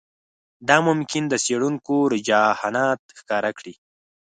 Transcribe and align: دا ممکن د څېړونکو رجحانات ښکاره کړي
دا 0.67 0.77
ممکن 0.87 1.23
د 1.27 1.33
څېړونکو 1.45 1.95
رجحانات 2.13 3.01
ښکاره 3.19 3.51
کړي 3.57 3.73